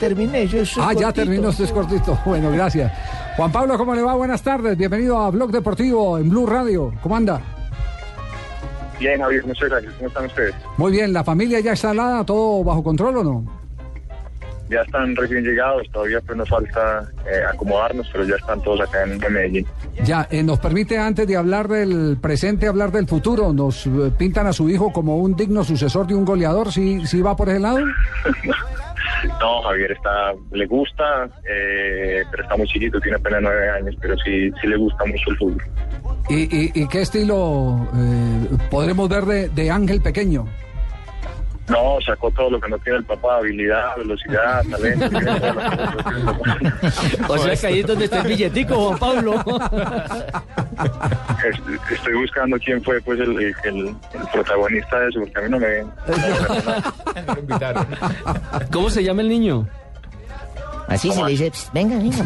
[0.00, 0.46] terminé.
[0.48, 2.18] Yo soy Ah, ya terminó, usted es cortito.
[2.24, 2.90] Bueno, gracias.
[3.36, 4.14] Juan Pablo, ¿cómo le va?
[4.14, 4.76] Buenas tardes.
[4.76, 6.92] Bienvenido a Blog Deportivo en Blue Radio.
[7.02, 7.40] ¿Cómo anda?
[8.98, 9.94] Bien, Javier, muchas gracias.
[9.94, 10.54] ¿Cómo están ustedes?
[10.76, 12.24] Muy bien, ¿la familia ya está instalada?
[12.24, 13.60] ¿Todo bajo control o no?
[14.68, 19.02] Ya están recién llegados, todavía pues nos falta eh, acomodarnos, pero ya están todos acá
[19.02, 19.66] en, en Medellín.
[20.04, 23.52] Ya, eh, nos permite antes de hablar del presente, hablar del futuro.
[23.52, 26.70] Nos eh, pintan a su hijo como un digno sucesor de un goleador.
[26.70, 27.78] ¿Sí, sí va por ese lado?
[29.40, 34.16] No, Javier está, le gusta, eh, pero está muy chiquito, tiene apenas nueve años, pero
[34.18, 35.62] sí, sí le gusta mucho el fútbol.
[36.28, 40.46] ¿Y, y- y qué estilo eh, podremos ver de, de Ángel Pequeño?
[41.68, 45.06] No, sacó todo lo que no tiene el papá, habilidad, velocidad, talento.
[47.28, 49.34] O sea que ahí es donde está el billetico, Juan Pablo.
[50.84, 55.42] Es- Estoy buscando quién fue pues el, el- el- el protagonista de eso, porque a
[55.42, 55.84] mí no me...
[58.72, 59.66] ¿Cómo se llama el niño?
[60.88, 62.24] Así se le dice, "Psst, venga, venga.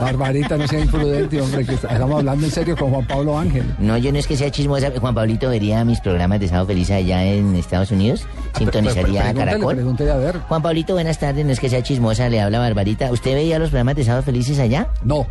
[0.00, 3.74] Barbarita, no sea imprudente, hombre, que estamos hablando en serio con Juan Pablo Ángel.
[3.80, 4.92] No, yo no es que sea chismosa.
[5.00, 8.24] Juan Pablito vería mis programas de Sábado Feliz allá en Estados Unidos.
[8.56, 10.10] Sintonizaría a Pregúntele, Caracol.
[10.10, 10.38] a ver.
[10.46, 11.44] Juan Pablito, buenas tardes.
[11.44, 13.10] No es que sea chismosa, le habla Barbarita.
[13.10, 14.86] ¿Usted veía los programas de Sábado Felices allá?
[15.02, 15.26] No.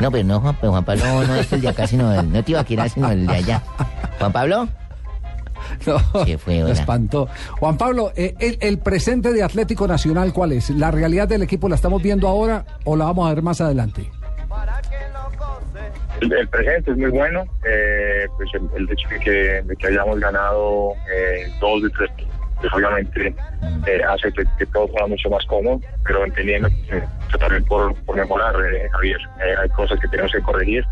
[0.00, 2.42] No, pero no, Juan, pero Juan Pablo no es el de acá, sino el, no
[2.42, 3.62] Tibaquirá, sino el de allá.
[4.18, 4.68] Juan Pablo,
[5.86, 7.28] No, ¿Qué fue, me espantó.
[7.58, 10.70] Juan Pablo, eh, el, el presente de Atlético Nacional, ¿cuál es?
[10.70, 14.10] ¿La realidad del equipo la estamos viendo ahora o la vamos a ver más adelante?
[16.20, 19.86] El, el presente es muy bueno, eh, pues el, el hecho de que, de que
[19.88, 22.10] hayamos ganado eh, dos de tres,
[22.62, 23.34] pues obviamente
[23.86, 27.02] eh, hace que, que todo sea mucho más cómodo, pero entendiendo que,
[27.38, 30.84] también por, por mejorar, eh, Javier, Eh, hay cosas que tenemos que corregir.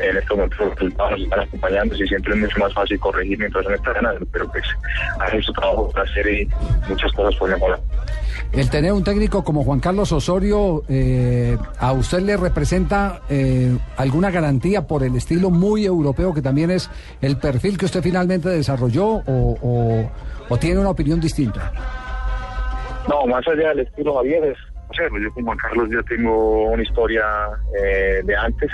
[0.00, 3.38] En estos momentos los resultados nos están acompañando y siempre es mucho más fácil corregir
[3.38, 4.64] mientras uno está ganando, pero pues
[5.20, 6.48] hay mucho trabajo por hacer y
[6.88, 7.78] muchas cosas por mejorar.
[8.52, 14.32] El tener un técnico como Juan Carlos Osorio, eh, ¿a usted le representa eh, alguna
[14.32, 19.06] garantía por el estilo muy europeo que también es el perfil que usted finalmente desarrolló
[19.06, 20.03] o, o-
[20.48, 21.72] o tiene una opinión distinta?
[23.08, 26.02] No, más allá del estilo Javier, es, o sea, pues yo con Juan Carlos ya
[26.08, 27.24] tengo una historia
[27.82, 28.70] eh, de antes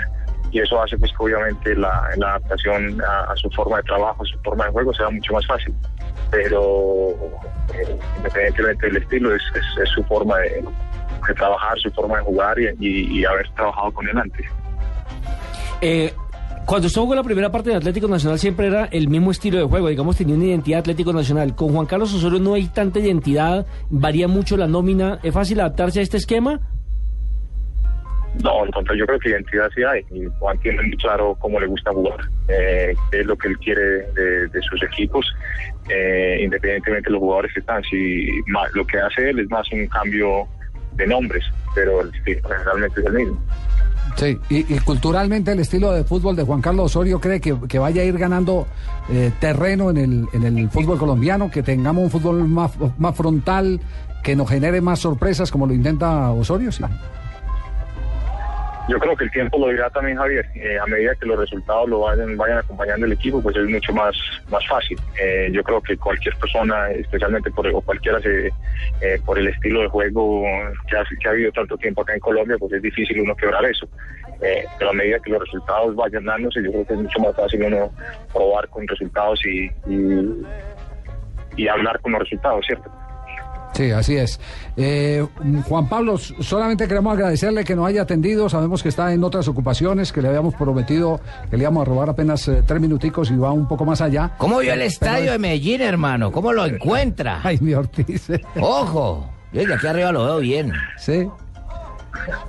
[0.51, 4.23] y eso hace pues que obviamente la, la adaptación a, a su forma de trabajo,
[4.23, 5.73] a su forma de juego sea mucho más fácil.
[6.29, 7.09] Pero
[7.73, 10.63] eh, independientemente del estilo, es, es- es su forma de,
[11.27, 14.45] de trabajar, su forma de jugar y, y- y haber trabajado con él antes.
[15.81, 16.13] Eh,
[16.71, 19.65] cuando usted jugó la primera parte de Atlético Nacional siempre era el mismo estilo de
[19.65, 21.53] juego, digamos, tenía una identidad Atlético Nacional.
[21.53, 25.19] Con Juan Carlos Osorio no hay tanta identidad, varía mucho la nómina.
[25.21, 26.61] ¿Es fácil adaptarse a este esquema?
[28.41, 30.05] No, contrario, yo creo que identidad sí hay.
[30.11, 33.57] Y Juan tiene muy claro cómo le gusta jugar, eh, qué es lo que él
[33.57, 33.81] quiere
[34.13, 35.25] de, sus equipos,
[35.89, 37.83] eh, independientemente de los jugadores que están.
[37.83, 38.29] Si
[38.75, 40.47] lo que hace él es más un cambio
[40.93, 41.43] de nombres,
[41.75, 43.41] pero el estilo realmente es el mismo.
[44.15, 48.01] Sí, y, culturalmente el estilo de fútbol de Juan Carlos Osorio cree que, que vaya
[48.01, 48.67] a ir ganando
[49.09, 53.79] eh, terreno en el, en el fútbol colombiano, que tengamos un fútbol más, más frontal,
[54.23, 56.83] que nos genere más sorpresas como lo intenta Osorio, sí.
[58.87, 60.45] Yo creo que el tiempo lo dirá también Javier.
[60.55, 63.93] Eh, a medida que los resultados lo vayan, vayan acompañando el equipo, pues es mucho
[63.93, 64.15] más,
[64.49, 64.99] más fácil.
[65.21, 69.81] Eh, yo creo que cualquier persona, especialmente por, o cualquiera, se, eh, por el estilo
[69.81, 70.43] de juego
[70.89, 73.63] que ha, que ha habido tanto tiempo acá en Colombia, pues es difícil uno quebrar
[73.65, 73.87] eso.
[74.39, 77.63] Pero a medida que los resultados vayan dándose, yo creo que es mucho más fácil
[77.63, 77.91] uno
[78.33, 79.69] probar con resultados y,
[81.55, 82.91] y hablar con los resultados, ¿cierto?
[83.73, 84.39] Sí, así es.
[84.75, 85.25] Eh,
[85.67, 88.49] Juan Pablo, solamente queremos agradecerle que nos haya atendido.
[88.49, 92.09] Sabemos que está en otras ocupaciones, que le habíamos prometido que le íbamos a robar
[92.09, 94.31] apenas eh, tres minuticos y va un poco más allá.
[94.37, 96.31] ¿cómo vio el estadio de Medellín, hermano?
[96.31, 97.39] ¿Cómo lo encuentra?
[97.43, 98.29] Ay, mi Ortiz.
[98.59, 100.73] Ojo, yo de aquí arriba lo veo bien.
[100.97, 101.27] Sí.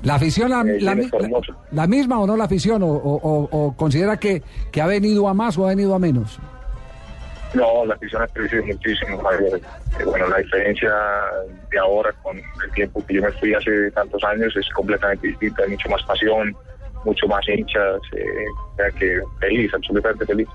[0.03, 0.97] ¿La afición la, Eh, la,
[1.71, 2.83] la misma o no la afición?
[2.83, 5.99] ¿O, o- o- o considera que, que ha venido a más o ha venido a
[6.01, 6.39] menos?
[7.55, 9.61] No, la afición ha crecido muchísimo, Javier.
[10.01, 10.91] Eh, bueno, la diferencia
[11.71, 15.63] de ahora con el tiempo que yo me fui hace tantos años es completamente distinta,
[15.63, 16.57] hay mucho más pasión,
[17.05, 20.49] mucho más hinchas, eh, que feliz, absolutamente feliz.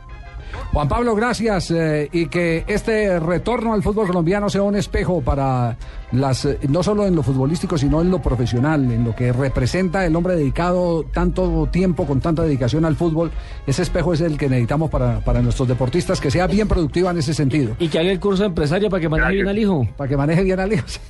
[0.74, 5.78] Juan Pablo, gracias eh, y que este retorno al fútbol colombiano sea un espejo para
[6.12, 10.06] las eh, no solo en lo futbolístico sino en lo profesional, en lo que representa
[10.06, 13.32] el hombre dedicado tanto tiempo con tanta dedicación al fútbol.
[13.66, 17.18] Ese espejo es el que necesitamos para, para nuestros deportistas, que sea bien productiva en
[17.18, 19.88] ese sentido, Y que haga el curso de empresario para que maneje bien al hijo.
[19.98, 20.86] para que maneje bien al hijo.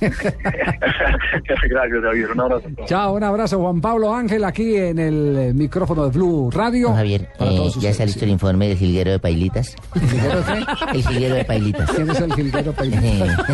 [1.68, 2.30] Gracias, Javier.
[2.32, 2.68] Un abrazo.
[2.86, 6.92] Chao, un abrazo Juan Pablo Ángel aquí en el micrófono de Blue Radio.
[6.94, 8.24] Javier, Para eh, ya está ustedes, listo sí.
[8.24, 9.76] el informe del jilguero de Pailitas.
[9.92, 10.96] ¿Jilguero qué?
[10.96, 11.90] El jilguero de Pailitas.
[11.90, 13.46] ¿Quién es el jilguero Pailita?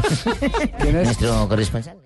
[0.79, 1.05] ¿Quién es?
[1.05, 1.97] Nuestro corresponsal.